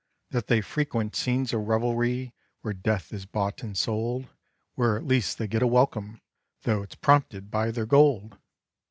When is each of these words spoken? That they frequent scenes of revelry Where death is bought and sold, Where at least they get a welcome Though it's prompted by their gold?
That 0.31 0.47
they 0.47 0.61
frequent 0.61 1.15
scenes 1.15 1.53
of 1.53 1.67
revelry 1.67 2.33
Where 2.61 2.73
death 2.73 3.13
is 3.13 3.27
bought 3.27 3.61
and 3.61 3.77
sold, 3.77 4.29
Where 4.73 4.97
at 4.97 5.05
least 5.05 5.37
they 5.37 5.45
get 5.45 5.61
a 5.61 5.67
welcome 5.67 6.21
Though 6.63 6.81
it's 6.81 6.95
prompted 6.95 7.51
by 7.51 7.69
their 7.69 7.85
gold? 7.85 8.39